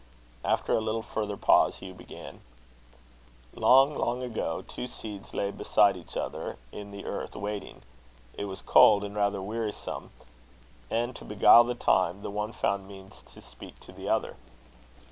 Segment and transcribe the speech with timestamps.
[0.43, 2.41] After a little further pause, Hugh began:
[3.53, 7.83] "Long, long ago, two seeds lay beside each other in the earth, waiting.
[8.33, 10.09] It was cold, and rather wearisome;
[10.89, 14.37] and, to beguile the time, the one found means to speak to the other.